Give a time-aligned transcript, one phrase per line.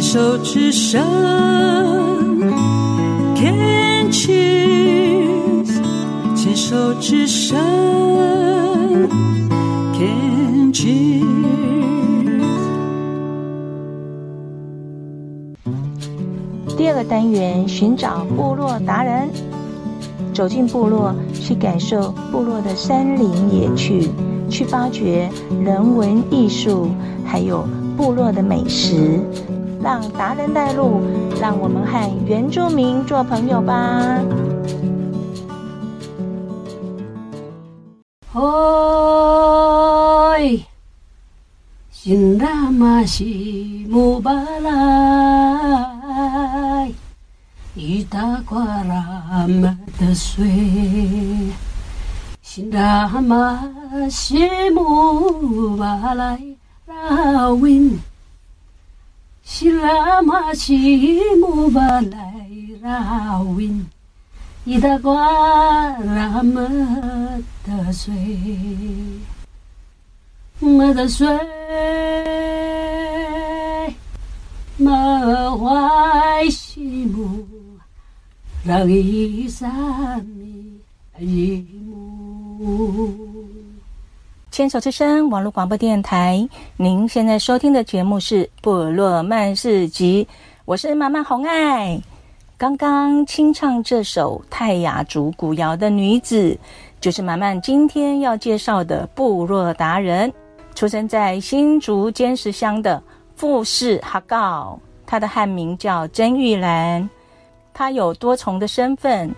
[0.00, 0.98] 牵手之声
[3.36, 5.68] ，Can cheers，
[6.34, 7.58] 牵手之声
[9.92, 11.20] ，Can cheers。
[16.78, 19.28] 第二个单元，寻找部落达人，
[20.32, 24.08] 走进部落，去感受部落的山林野趣，
[24.48, 25.28] 去发掘
[25.62, 26.88] 人文艺术，
[27.22, 29.20] 还有部落的美食。
[29.82, 31.00] 让达人带路，
[31.40, 34.20] 让我们和原住民做朋友吧。
[38.32, 38.40] 嗨，
[41.90, 44.70] 新拉玛西木巴莱，
[47.74, 50.46] 伊达瓜拉玛德水，
[52.42, 53.68] 新拉玛
[54.10, 56.38] 西木巴莱
[56.86, 57.48] 拉温。
[57.48, 57.98] 西拉玛西木巴莱拉温，
[64.64, 66.62] 伊达瓜拉玛
[67.66, 68.14] 德水，
[70.60, 71.26] 玛德水，
[74.76, 74.94] 玛
[75.56, 77.44] 怀西木，
[78.64, 79.68] 拉伊萨
[80.18, 80.80] 米
[81.18, 83.29] 伊木。
[84.50, 90.26] 牵手之声网络广播电台，您现在收听的节目是《部落漫市集》，
[90.64, 92.00] 我是马漫红爱。
[92.58, 96.58] 刚刚清唱这首泰雅族古谣的女子，
[97.00, 100.32] 就是马漫今天要介绍的部落达人，
[100.74, 103.00] 出生在新竹尖石乡的
[103.36, 107.08] 富士哈告，她的汉名叫曾玉兰，
[107.72, 109.32] 她有多重的身份。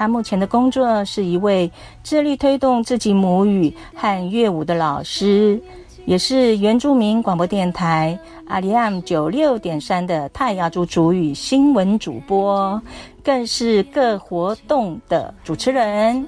[0.00, 1.70] 他目前的工作是一位
[2.02, 5.60] 致力推动自己母语和乐舞的老师，
[6.06, 12.80] 也是原住民广播电台阿里 M 九六点三的泰雅族主语新闻主播，
[13.22, 16.26] 更是各活动的主持人。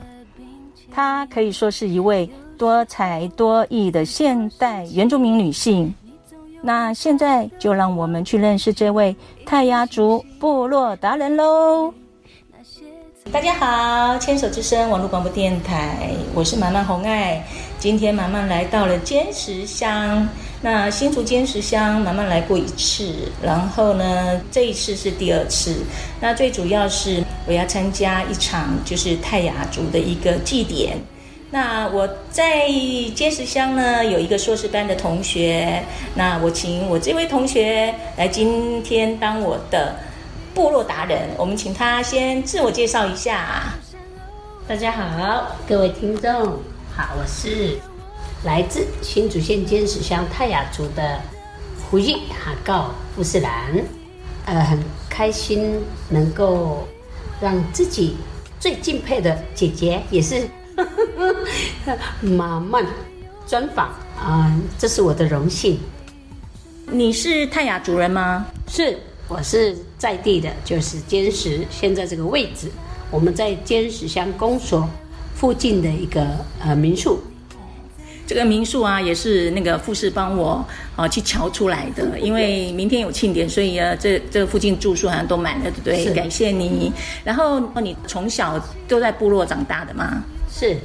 [0.91, 2.29] 她可以说是一位
[2.59, 5.95] 多才多艺的现代原住民女性。
[6.61, 9.17] 那现在就让我们去认识这位
[9.47, 11.95] 泰雅族部落达人喽。
[13.31, 17.43] 大家好，牵手之声网络广播电台，我是马漫红爱。
[17.79, 20.29] 今天马漫来到了坚石乡，
[20.61, 25.77] 那新竹坚石乡马漫来过一次，然后呢，这一次是第二次。
[26.21, 30.99] 那最主要是我要参加一场就是泰雅族的一个祭典。
[31.51, 32.67] 那我在
[33.15, 35.83] 坚石乡呢有一个硕士班的同学，
[36.17, 39.95] 那我请我这位同学来今天当我的。
[40.55, 43.73] 部落达人，我们请他先自我介绍一下。
[44.69, 46.31] 大家好，各位听众，
[46.95, 47.79] 好，我是
[48.45, 51.19] 来自新竹县尖石乡泰雅族的
[51.79, 53.83] 福音哈告富士兰，
[54.45, 55.81] 呃，很开心
[56.11, 56.87] 能够
[57.41, 58.17] 让自己
[58.61, 60.47] 最敬佩的姐姐，也是
[62.21, 62.79] 妈妈
[63.47, 63.89] 专访
[64.19, 65.81] 啊，这是我的荣幸。
[66.87, 68.47] 你是泰雅族人吗？
[68.69, 68.99] 是。
[69.33, 72.71] 我是在地的，就是坚石，现在这个位置，
[73.11, 74.87] 我们在坚石乡公所
[75.35, 76.23] 附近的一个
[76.61, 77.19] 呃民宿。
[78.27, 80.63] 这个民宿啊，也是那个富士帮我
[80.95, 86.15] 啊去瞧出来的，因为明天有庆典，所以啊，这这附近住宿好像都满了，对不对？
[86.15, 86.93] 感谢你。
[87.25, 90.23] 然后你从小都在部落长大的吗？
[90.51, 90.77] 是，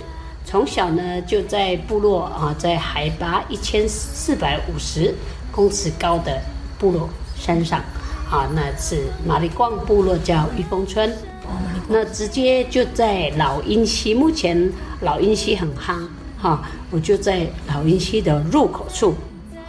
[0.46, 5.14] 从小呢就在部落啊，在海拔一千四百五十
[5.52, 6.42] 公尺高的
[6.80, 7.84] 部落山上。
[8.30, 11.10] 好，那是马里光部落叫玉峰村，
[11.88, 14.14] 那直接就在老鹰溪。
[14.14, 16.06] 目前老鹰溪很夯，
[16.38, 16.62] 哈，
[16.92, 19.16] 我就在老鹰溪的入口处，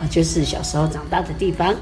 [0.00, 1.72] 啊，就是小时候长大的地方，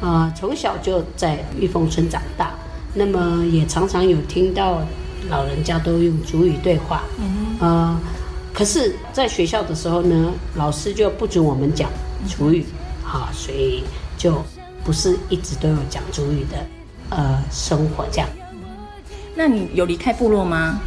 [0.00, 2.50] 啊，从小就在玉峰村长大，
[2.92, 4.82] 那么也常常有听到
[5.30, 7.04] 老人家都用族语对话，
[7.60, 8.00] 啊，
[8.52, 11.88] 可是在学校的时候呢，老师就不准我们讲
[12.26, 12.66] 族语，
[13.06, 13.84] 啊，所以
[14.18, 14.42] 就。
[14.84, 16.58] 不是一直都有讲主语的，
[17.10, 18.28] 呃，生活这样。
[19.34, 20.80] 那你有离开部落吗？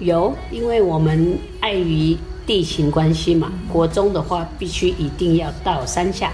[0.00, 3.50] 有，因为我们碍于地形关系嘛。
[3.72, 6.32] 国中的话，必须一定要到山下，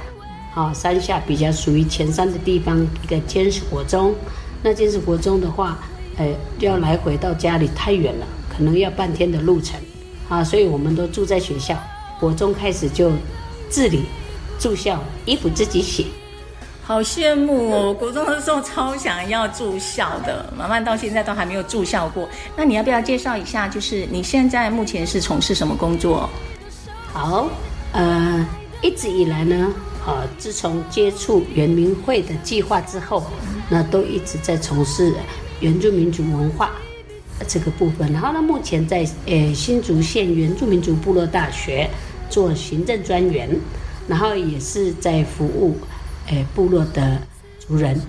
[0.55, 4.15] 啊、哦，山下比较属于前山的地方，一个尖石国中。
[4.63, 5.79] 那尖石国中的话，
[6.17, 6.27] 呃，
[6.59, 9.79] 要来回到家里太远了，可能要半天的路程，
[10.29, 11.79] 啊，所以我们都住在学校。
[12.19, 13.13] 国中开始就
[13.69, 14.03] 自理
[14.59, 16.07] 住校，衣服自己洗。
[16.85, 17.95] 好羡慕哦！
[17.95, 22.29] 国中的时候超想要住校的，妈妈到现在都还没有住校过。
[22.57, 23.69] 那你要不要介绍一下？
[23.69, 26.29] 就是你现在目前是从事什么工作？
[27.13, 27.49] 好，
[27.93, 28.45] 呃，
[28.83, 29.73] 一直以来呢，
[30.05, 33.25] 呃，自从接触原民会的计划之后，
[33.69, 35.15] 那都一直在从事
[35.61, 36.73] 原住民族文化
[37.47, 38.13] 这个部分。
[38.13, 41.89] 然后呢，目前在呃新竹县原住民族部落大学
[42.29, 43.49] 做行政专员，
[44.09, 45.77] 然后也是在服务
[46.29, 47.21] 呃部落的
[47.59, 48.01] 族人，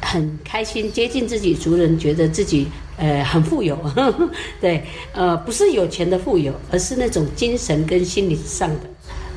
[0.00, 2.68] 很开心接近自己族人，觉得自己。
[3.02, 4.30] 呃，很富有，呵 呵
[4.60, 4.84] 对，
[5.14, 8.80] 呃，不是有钱的富有，而是那种精神跟心理上的，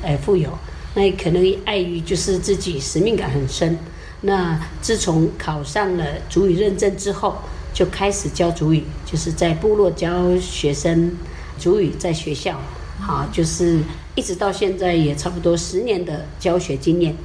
[0.02, 0.50] 呃，富有。
[0.94, 3.78] 那可能碍于就是自己使命感很深。
[4.20, 7.38] 那自从考上了族语认证之后，
[7.72, 11.10] 就开始教族语，就是在部落教学生
[11.58, 12.60] 族语，在学校，
[13.00, 13.78] 好，就是
[14.14, 17.16] 一直到现在也差不多十年的教学经验。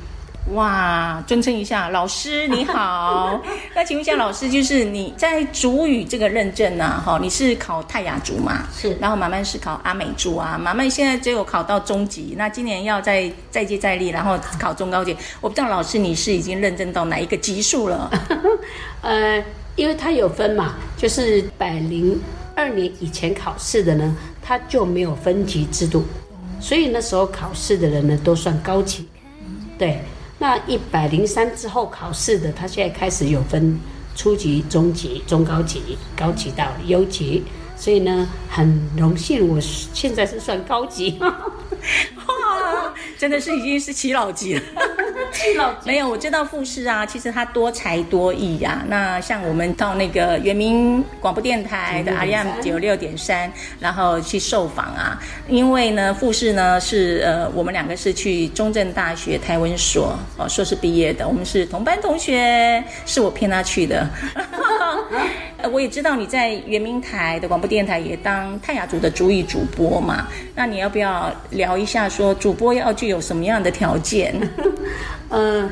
[0.54, 3.40] 哇，尊称一下老师你好。
[3.76, 7.04] 那请问一下老师，就是你在族语这个认证呢、啊？
[7.06, 8.64] 哈，你是考泰雅族嘛？
[8.76, 8.98] 是。
[9.00, 10.58] 然后马漫是考阿美族啊。
[10.58, 15.16] 马漫现在只有考到中级，那今年要再再接再厉，然后考中高级。
[15.40, 18.10] 我不知道老师你是已经认证到哪一个级数了？
[19.02, 19.44] 呃，
[19.76, 22.20] 因为它有分嘛，就是百零
[22.56, 26.04] 二年以前考试的呢，它就没有分级制度，
[26.60, 29.08] 所以那时候考试的人呢都算高级，
[29.78, 30.02] 对。
[30.40, 33.78] 那一百零三之后考试的，他现在开始有分
[34.16, 37.44] 初级、中级、中高级、高级到优级，
[37.76, 41.20] 所以呢，很荣幸，我现在是算高级。
[41.22, 44.62] 哇，真的是已经是七老级了。
[45.86, 48.86] 没有，我知道富士啊，其实他多才多艺呀、啊。
[48.88, 64.08] 那像我们到那个原民广播电台的 IM 九六点三，然后去受访啊，因为呢，富士呢是呃，我们两个是去中正大学台文所哦硕士毕业的，我们是同班同学，是我骗他去的。
[65.72, 70.26] 我也知道你在圆明台的广播电台也当泰雅族的主语主播嘛，
[70.56, 74.34] 那你要不要聊一下说主播要具有什么样的条件？
[75.30, 75.70] 呃，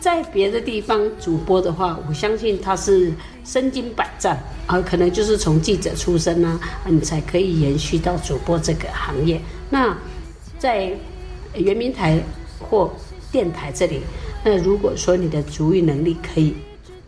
[0.00, 3.12] 在别的地方主播的话，我相信他是
[3.44, 9.40] 身经百战啊，可能就是从记者出身呢、啊，你才可以延续到主播这个行业。
[9.70, 9.96] 那
[10.58, 10.92] 在
[11.54, 12.20] 圆明台
[12.58, 12.92] 或
[13.30, 14.00] 电台这里，
[14.44, 16.54] 那如果说你的主语能力可以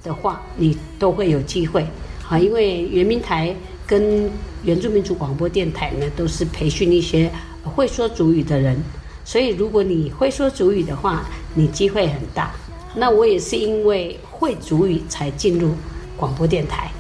[0.03, 1.87] 的话，你都会有机会。
[2.29, 3.53] 啊，因为圆明台
[3.85, 4.31] 跟
[4.63, 7.29] 原住民族广播电台呢，都是培训一些
[7.65, 8.81] 会说主语的人，
[9.25, 12.53] 所以如果你会说主语的话，你机会很大。
[12.95, 15.75] 那我也是因为会主语才进入
[16.17, 16.91] 广播电台。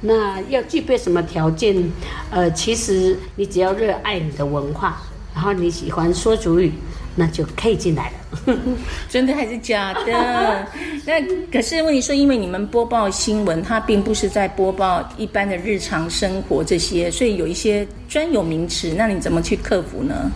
[0.00, 1.90] 那要具备什么条件？
[2.30, 5.00] 呃，其实你只要热爱你的文化，
[5.34, 6.72] 然后你喜欢说主语。
[7.14, 8.58] 那就可以进来了，
[9.06, 10.66] 真的还是假的？
[11.04, 11.20] 那
[11.52, 20.32] 可是问题说，因为你们播报新闻，它并不是在播报一般的日常生活这些，所以有一些专有名词，那你怎么去克服呢？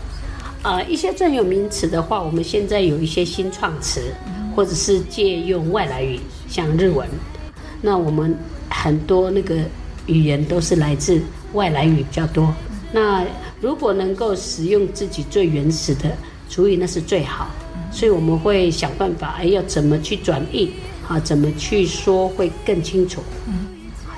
[0.66, 4.12] 呃，一些专有名词的话，我们现在有一些新创词，
[4.52, 6.18] 或者是借用外来语，
[6.48, 7.08] 像日文。
[7.80, 8.36] 那我们
[8.68, 9.54] 很多那个
[10.06, 11.22] 语言都是来自
[11.52, 12.52] 外来语比较多。
[12.90, 13.24] 那
[13.60, 16.10] 如果能够使用自己最原始的。
[16.48, 17.50] 主语那是最好，
[17.90, 20.70] 所以我们会想办法，哎，要怎么去转译，
[21.08, 23.66] 啊，怎么去说会更清楚，嗯，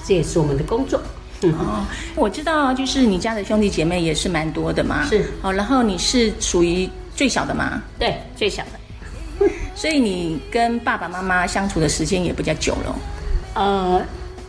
[0.05, 1.01] 这也是我们的工作。
[1.43, 7.83] 嗯、哦，我知道，就是你家的兄弟姐妹也是蛮多的嘛，是，哦，然后你是属于最小的吗？
[7.99, 12.99] 对，最小的， 所以你跟爸爸妈妈相处的时间也比较久了。
[13.55, 14.03] 呃，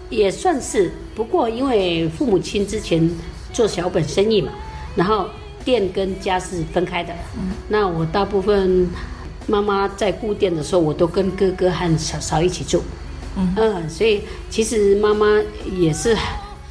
[0.09, 3.09] 也算是，不过因为父母亲之前
[3.53, 4.51] 做小本生意嘛，
[4.95, 5.29] 然后。
[5.65, 8.89] 店跟家是分开的，嗯，那我大部分
[9.45, 12.81] 妈妈在顾店的时候，我都跟哥哥和嫂嫂一起住，
[13.35, 15.27] 嗯，嗯，所以其实妈妈
[15.77, 16.15] 也是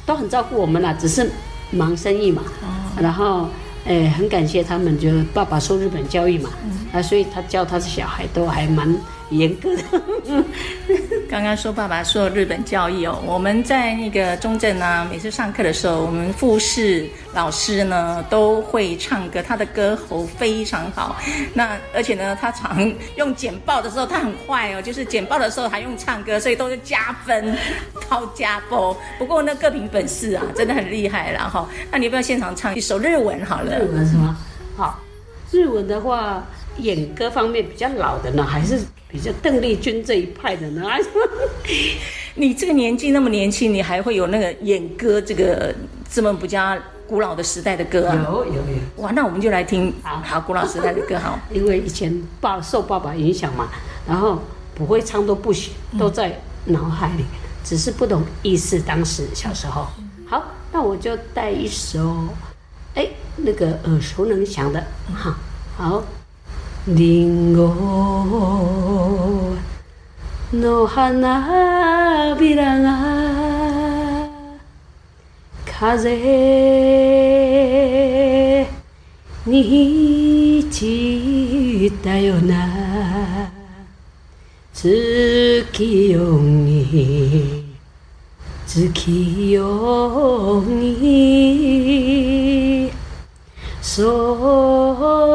[0.09, 1.29] 都很照顾我们啦，只是
[1.69, 2.67] 忙生意嘛，哦，
[2.99, 3.47] 然后
[3.85, 8.91] 诶很感谢他们，就爸爸受日本教育嘛，嗯，啊，所以他教他的小孩都还蛮。
[9.29, 9.83] 严格的，
[11.29, 21.15] 刚刚说爸爸说日本教育哦，我们在那个中正呢，每次上课的时候，我们复试老师呢都会唱歌，他的歌喉非常好。
[21.53, 27.55] 那而且呢，他常用简报的时候，他很坏哦，就是简报的时候还用唱歌，所以都是加分，
[28.09, 28.79] 高加分。
[29.19, 31.31] 不过呢，各凭本事啊，真的很厉害。
[31.31, 33.77] 然后，那你要不要现场唱一首日文好了？
[33.77, 34.37] 日文是吗？
[34.75, 34.99] 好，
[35.51, 36.43] 日文的话，
[36.79, 38.79] 演歌方面比较老的呢，还是？
[39.11, 40.87] 比较邓丽君这一派的呢？
[40.87, 41.09] 还 是
[42.35, 45.73] 你这个年纪那么年轻，你还会有那个演歌这个
[46.07, 48.15] 这么不加古老的时代的歌啊？
[48.23, 48.61] 有有有！
[48.97, 51.39] 哇，那我们就来听好好古老时代的歌好。
[51.51, 53.69] 因为以前爸受爸爸影响嘛，
[54.07, 54.39] 然后
[54.75, 57.25] 不会唱都不行，都在脑海里，
[57.63, 58.79] 只是不懂意思。
[58.79, 59.87] 当时小时候，
[60.27, 62.27] 好，那我就带一首，
[62.93, 63.07] 哎，
[63.37, 65.35] 那个耳熟能详的，哈，
[65.75, 66.03] 好。
[66.87, 67.67] りんご
[70.53, 74.29] の花びらが
[75.65, 76.15] 风
[79.45, 83.51] に散ったような
[84.73, 87.75] 月夜に
[88.65, 91.29] 月夜に
[93.81, 95.28] そっ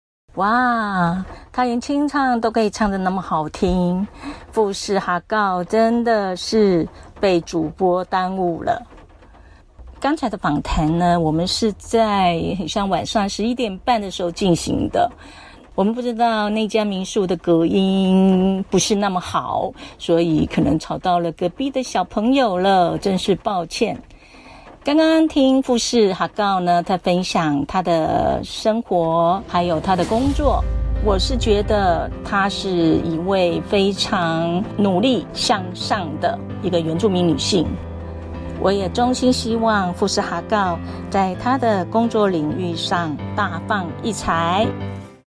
[0.35, 4.07] 哇，他连清唱都可以唱的那么好听，
[4.51, 6.87] 富士哈告真的是
[7.19, 8.81] 被主播耽误了。
[9.99, 15.11] 刚才的访谈呢，我们是在很像晚上十一点半的时候进行的。
[15.75, 24.01] 我们不知道那家民宿的隔音不是那么好，所以可能吵到了隔壁的小朋友了，真是抱歉。
[24.83, 30.63] 刚刚听富士哈告呢，他分享他的生活，还有他的工作。
[31.05, 37.67] 我是觉得她是一位非常努力向上的一个原住民女性。
[38.59, 40.79] 我也衷心希望富士哈告
[41.11, 44.65] 在她的工作领域上大放异彩。